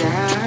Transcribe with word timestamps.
down. 0.00 0.39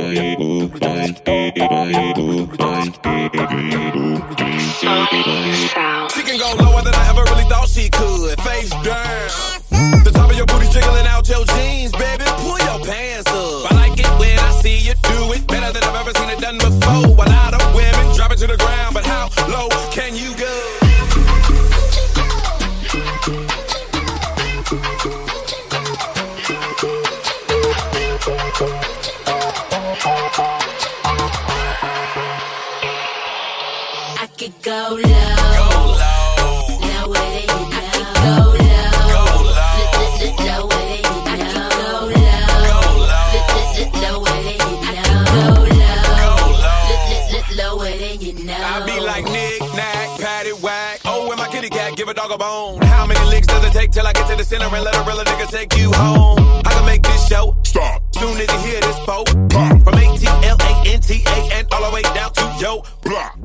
Sonic. 0.00 1.20
She 6.12 6.22
can 6.22 6.38
go 6.38 6.54
lower. 6.64 6.79
dog 52.20 52.32
a 52.32 52.38
bone. 52.38 52.82
How 52.82 53.06
many 53.06 53.24
licks 53.30 53.46
does 53.46 53.64
it 53.64 53.72
take 53.72 53.90
till 53.92 54.06
I 54.06 54.12
get 54.12 54.28
to 54.28 54.36
the 54.36 54.44
center 54.44 54.66
and 54.66 54.84
let 54.84 54.94
a 54.94 55.02
real 55.08 55.16
nigga 55.24 55.48
take 55.48 55.74
you 55.76 55.90
home? 55.92 56.38
I 56.66 56.70
can 56.76 56.84
make 56.84 57.02
this 57.02 57.26
show 57.26 57.56
stop. 57.64 58.02
Soon 58.14 58.36
as 58.36 58.48
you 58.52 58.58
hear 58.68 58.80
this 58.80 58.98
po 59.08 59.24
pop 59.48 59.80
from 59.82 59.94
A-T-L-A-N-T-A 59.94 61.36
and 61.56 61.64
all 61.72 61.82
the 61.88 61.94
way 61.94 62.02
down 62.02 62.32
to 62.34 62.44
yo 62.60 62.82
block. 63.02 63.38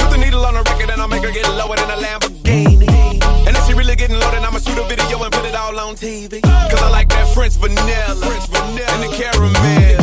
Put 0.00 0.10
the 0.12 0.18
needle 0.20 0.44
on 0.44 0.54
the 0.54 0.62
record 0.68 0.90
and 0.90 1.00
I'll 1.00 1.08
make 1.08 1.24
her 1.24 1.32
get 1.32 1.48
lower 1.48 1.76
than 1.76 1.88
a 1.88 1.96
Lamborghini. 1.96 3.24
And 3.46 3.56
if 3.56 3.64
she 3.66 3.72
really 3.72 3.96
getting 3.96 4.18
loaded, 4.18 4.42
I'ma 4.44 4.58
shoot 4.58 4.76
a 4.76 4.84
video 4.84 5.22
and 5.22 5.32
put 5.32 5.46
it 5.46 5.54
all 5.54 5.78
on 5.78 5.94
TV. 5.96 6.42
Cause 6.42 6.82
I 6.82 6.90
like 6.90 7.08
that 7.08 7.26
French 7.32 7.54
vanilla, 7.54 8.16
French 8.20 8.46
vanilla. 8.52 8.84
and 8.92 9.02
the 9.04 9.10
caramel. 9.16 9.96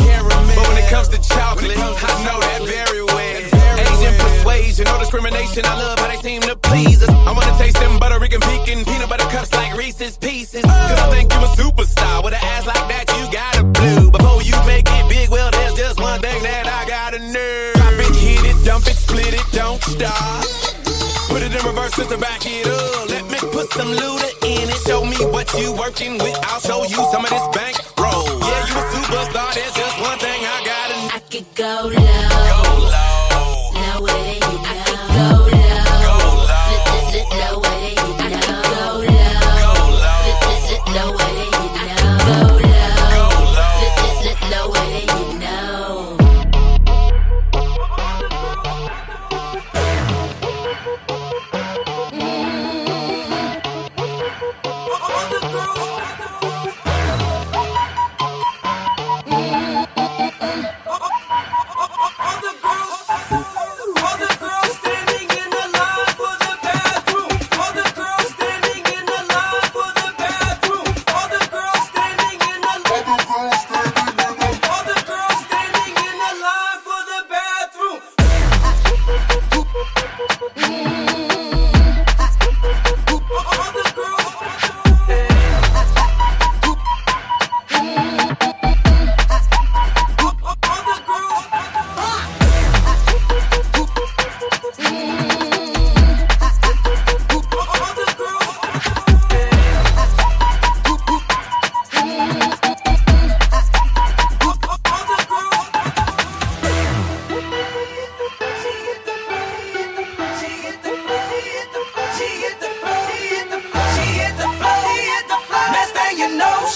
But 0.56 0.64
when 0.68 0.78
it 0.82 0.88
comes 0.90 1.06
to 1.14 1.18
chocolate, 1.22 1.76
comes 1.78 2.00
to 2.00 2.06
I 2.10 2.24
know 2.26 2.40
chocolate. 2.42 2.66
that 2.66 2.86
very 2.88 3.02
well. 3.04 3.38
Asian 3.86 4.14
persuasion, 4.18 4.84
no 4.86 4.98
discrimination. 4.98 5.64
I 5.66 5.78
love 5.78 5.98
how 6.00 6.08
they 6.08 6.18
working. 25.92 26.20
I'll 26.20 26.60
show 26.60 26.82
you 26.84 26.96
some 27.10 27.24
of 27.24 27.30
this 27.30 27.48
bank. 27.48 27.81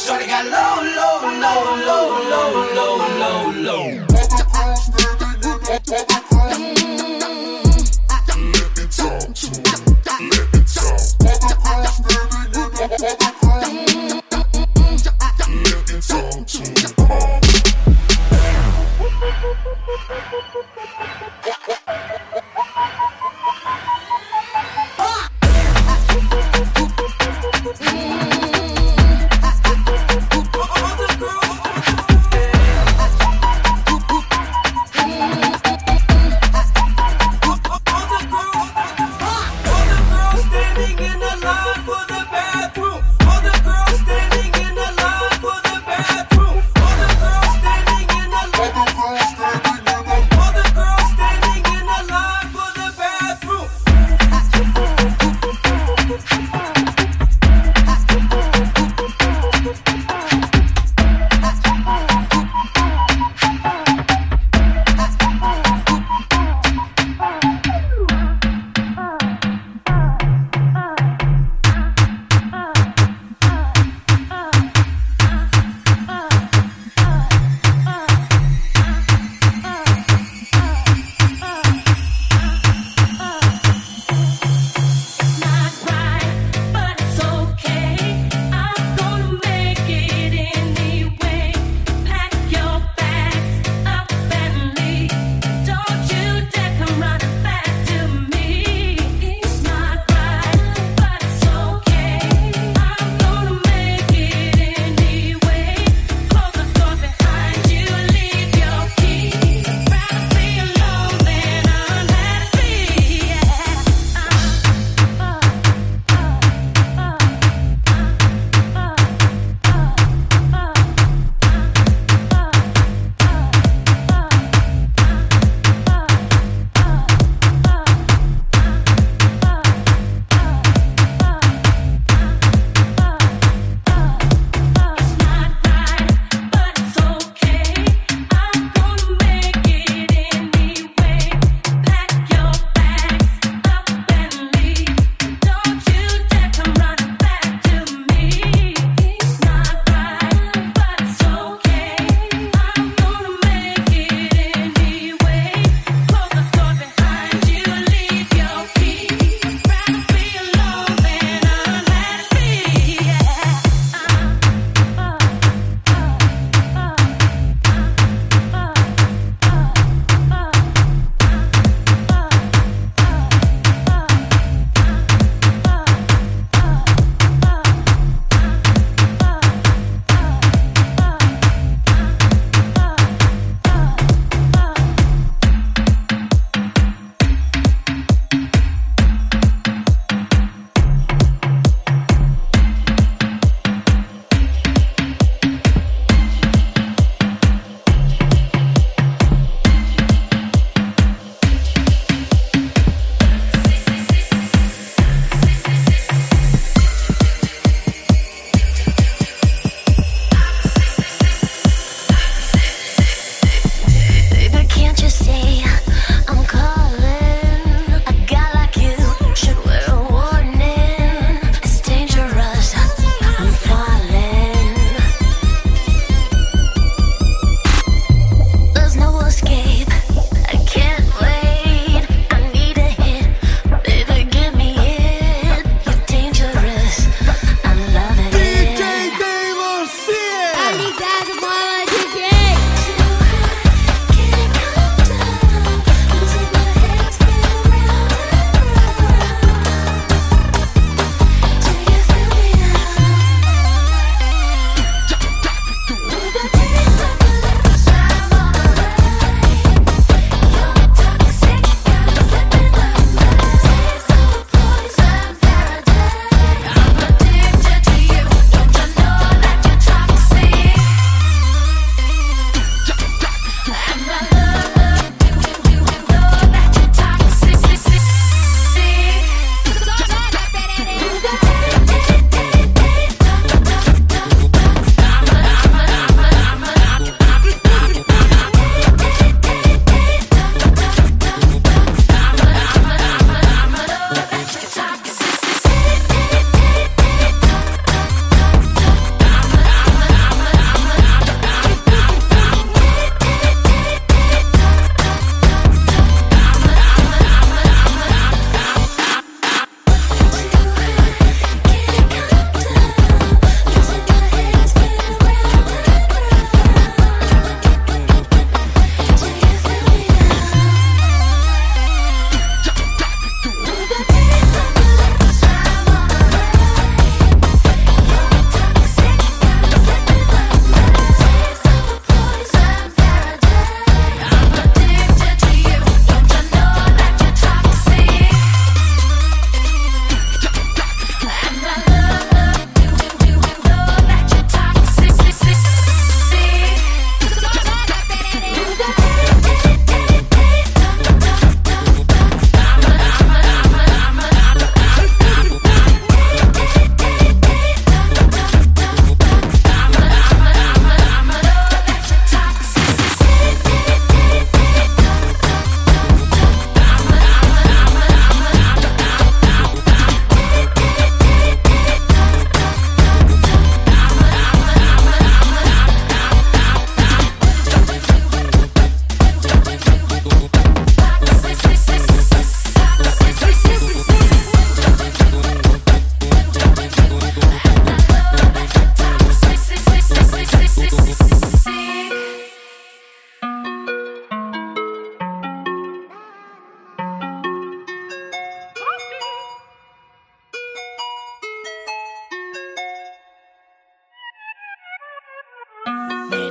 Shorty 0.07 0.29
got 0.29 0.45
low, 0.47 0.66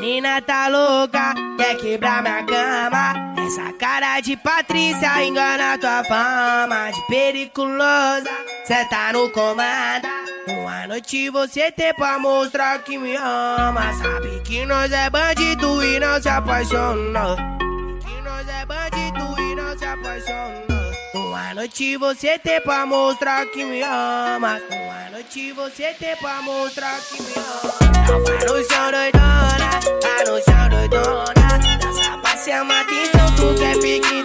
Menina 0.06 0.40
tá 0.40 0.68
louca, 0.68 1.34
quer 1.58 1.78
quebrar 1.78 2.22
minha 2.22 2.44
cama. 2.44 3.34
Essa 3.44 3.74
cara 3.74 4.20
de 4.20 4.38
Patrícia 4.38 5.26
engana 5.26 5.80
tua 5.80 6.04
fama 6.04 6.92
de 6.92 7.08
periculosa. 7.08 8.30
Cê 8.66 8.86
tá 8.86 9.12
no 9.14 9.32
comando. 9.32 10.08
Uma 10.48 10.86
noite 10.86 11.32
você 11.32 11.72
tem 11.72 11.92
pra 11.96 12.20
mostrar 12.20 12.78
que 12.84 13.00
me 13.00 13.16
ama. 13.16 13.94
Sabe 13.94 14.42
que 14.44 14.64
nós 14.68 14.92
é 14.92 15.10
bandido 15.10 15.84
e 15.84 16.00
não 16.00 16.22
se 16.22 16.30
apaixona. 16.30 17.36
Que 18.00 18.22
nós 18.22 18.48
é 18.48 18.64
bandido 18.64 19.42
e 19.42 19.56
não 19.56 19.76
se 19.76 19.86
apaixona. 19.86 20.92
Uma 21.16 21.54
noite 21.56 21.98
você 21.98 22.38
tem 22.38 22.62
pra 22.62 22.86
mostrar 22.86 23.44
que 23.48 23.66
me 23.66 23.82
ama. 23.82 24.62
Uma 24.70 25.10
noite 25.10 25.52
você 25.52 25.96
tem 26.00 26.16
pra 26.18 26.44
mostrar 26.44 26.96
que 27.02 27.24
me 27.24 27.34
ama. 27.36 27.86
Não 28.08 28.24
vai 28.24 28.38
no 28.46 28.64
chão 28.70 28.92
doidona, 28.92 29.65
no 30.24 30.42
chão 30.42 30.70
doidona. 30.70 31.34
Dança 31.80 32.18
pra 32.22 32.38
tu 33.36 33.54
quer 33.60 33.78
pique. 33.80 34.16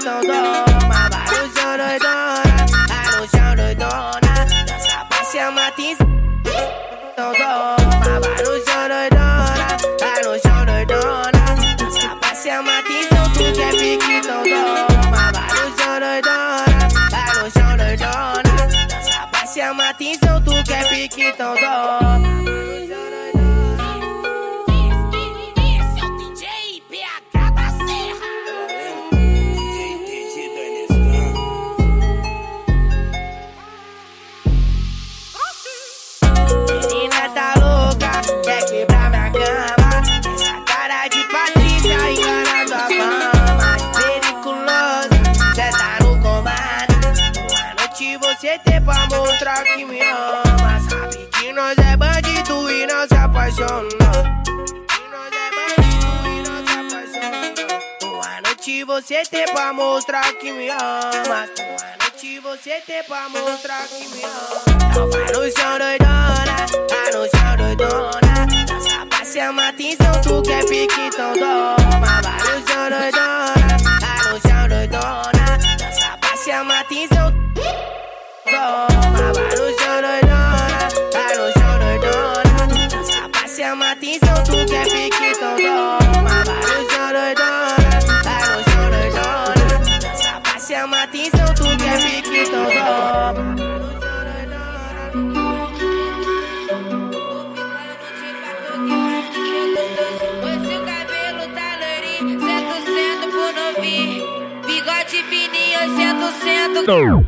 Que 49.64 49.84
me 49.84 50.00
ama. 50.00 50.80
Sabe 50.88 51.28
que 51.32 51.52
nós 51.52 51.76
é 51.78 51.96
bandido 51.96 52.70
e 52.70 52.86
não 52.86 53.06
se 53.06 53.14
apaixona. 53.14 53.88
É. 58.00 58.04
Uma 58.04 58.40
noite 58.42 58.84
você 58.84 59.22
tem 59.30 59.44
pra 59.52 59.72
mostrar 59.72 60.32
que 60.34 60.52
me 60.52 60.68
ama. 60.70 61.10
Uma 61.26 61.46
noite 62.00 62.40
você 62.40 62.80
tem 62.86 63.02
pra 63.04 63.28
mostrar 63.28 63.86
que 63.88 64.08
me 64.08 64.22
ama. 64.22 64.62
Então 64.90 65.06
no 65.06 65.50
chão 65.56 65.78
doidona, 65.78 66.56
vai 66.88 67.10
no 67.12 67.28
chão 67.28 67.56
doidona. 67.56 68.46
Dança 68.66 69.06
pra 69.08 69.24
chamar 69.24 69.68
atenção, 69.68 70.20
tu 70.22 70.42
quer 70.42 70.64
pique, 70.66 71.00
então 71.00 71.32
toma. 71.34 71.76
Vai 72.22 72.38
no 72.38 72.68
chão 72.68 72.90
doidona, 72.90 72.99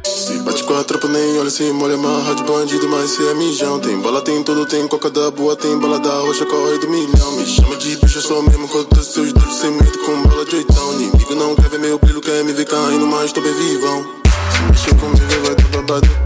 Se 0.05 0.39
bate 0.39 0.65
com 0.65 0.75
a 0.79 0.83
tropa, 0.83 1.09
nem 1.09 1.39
olha, 1.39 1.51
se 1.51 1.71
molha, 1.73 1.97
marra 1.97 2.35
de 2.35 2.43
bandido, 2.45 2.89
mas 2.89 3.11
cê 3.11 3.23
é 3.29 3.35
mijão. 3.35 3.79
Tem 3.81 3.99
bala, 4.01 4.23
tem 4.23 4.43
tudo, 4.43 4.65
tem 4.65 4.89
coca 4.89 5.11
da 5.11 5.31
boa, 5.31 5.55
tem 5.55 5.79
bala 5.79 5.99
da 5.99 6.11
roxa, 6.21 6.47
corre 6.47 6.79
do 6.79 6.89
milhão. 6.89 7.33
Me 7.33 7.45
chama 7.45 7.77
de 7.77 7.97
bicho, 7.97 8.19
eu 8.19 8.23
sou 8.23 8.43
mesmo, 8.43 8.67
contra 8.69 9.03
seus 9.03 9.33
dedos, 9.33 9.55
sem 9.55 9.71
medo, 9.71 9.99
com 10.07 10.23
bala 10.23 10.45
de 10.47 10.57
oitão. 10.57 10.95
Inimigo 10.95 11.35
não 11.35 11.55
quer 11.55 11.69
ver 11.69 11.81
meu 11.81 11.99
brilho, 11.99 12.21
quer 12.23 12.43
me 12.45 12.53
ver 12.53 12.65
caindo, 12.65 13.07
mas 13.07 13.31
tô 13.33 13.41
bem 13.43 13.53
vivão. 13.53 14.05
Se 14.51 14.63
mexer 14.63 14.95
comigo, 14.99 15.47
vai 15.47 15.55
ter 15.55 15.67
babado. 15.67 16.22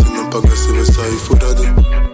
Se 0.00 0.10
não 0.12 0.30
pagar, 0.30 0.56
você 0.56 0.72
vai 0.72 0.84
sair 0.84 1.18
furado. 1.18 1.62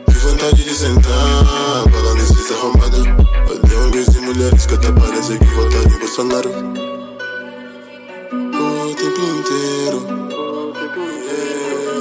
Que 0.06 0.18
vontade 0.18 0.64
de 0.64 0.74
sentar, 0.74 1.88
bala 1.88 2.14
nesses 2.14 2.50
arrombados. 2.50 3.00
Olhei 3.00 3.76
homens 3.78 4.08
e 4.08 4.20
mulheres 4.20 4.66
que 4.66 4.74
até 4.74 4.90
parece 4.92 5.38
que 5.38 5.44
votaram 5.46 5.90
em 5.90 5.98
Bolsonaro. 5.98 6.50
O 8.32 8.94
tempo 8.94 9.20
inteiro. 9.20 10.00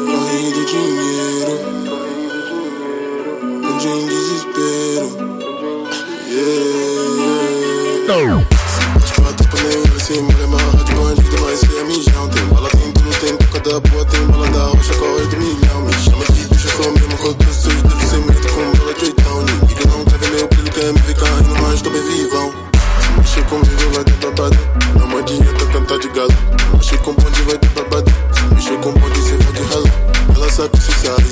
Corre 0.06 0.52
do 0.52 0.66
dinheiro. 0.66 1.56
Entra 3.64 3.90
em 3.90 4.08
desespero. 4.08 5.08
Yeah. 8.08 8.46
Se 9.06 9.22
bate 9.22 9.44
pra 9.48 9.62
nem 9.64 10.00
se 10.00 10.14
molha, 10.22 10.48
marra 10.48 10.84
de 10.84 10.94
bandido, 10.94 11.38
mas 11.42 11.60
cê 11.60 11.78
é 11.78 11.84
mijão. 11.84 12.30
Tem 12.30 12.44
da 13.66 13.80
boa, 13.80 14.06
tem 14.06 14.28
bala 14.28 14.48
da 14.50 14.64
rocha, 14.66 14.94
corre 14.94 15.26
do 15.26 15.38
milhão. 15.38 15.82
Me 15.82 15.94
chama 15.94 16.26
de 16.26 16.48
bicho, 16.48 16.70
sou 16.70 16.92
mesmo, 16.92 17.18
com 17.18 17.34
todos 17.34 17.56
seus 17.56 17.74
dedos, 17.82 18.10
sem 18.10 18.20
medo, 18.20 18.48
com 18.50 18.78
bala 18.78 18.94
de 18.94 19.06
oitão. 19.06 19.42
Ninguém 19.42 19.88
não 19.88 20.06
ver 20.06 20.30
meu 20.30 20.48
brilho, 20.48 20.72
quer 20.72 20.94
me 20.94 21.00
ver 21.00 21.16
caindo, 21.16 21.62
mas 21.62 21.82
tô 21.82 21.90
bem 21.90 22.02
vivão. 22.04 22.54
Se 23.02 23.12
mexer 23.18 23.44
comigo, 23.46 23.92
vai 23.94 24.04
ter 24.04 24.14
babado. 24.14 24.58
Não 25.00 25.18
adianta 25.18 25.66
cantar 25.74 25.98
de 25.98 26.10
galo. 26.10 26.34
Mexer 26.74 26.98
com 27.00 27.14
bonde, 27.14 27.42
vai 27.42 27.58
ter 27.58 27.70
babado. 27.70 28.12
Mexer 28.54 28.78
com 28.78 28.92
bonde, 28.94 29.22
cê 29.22 29.38
vai 29.38 29.54
de 29.54 29.64
ralo. 29.64 29.92
Ela 30.36 30.50
sabe 30.52 30.80
sair. 30.80 31.16
Pode 31.16 31.25